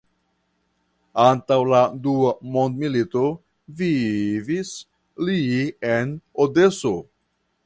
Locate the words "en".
5.95-6.19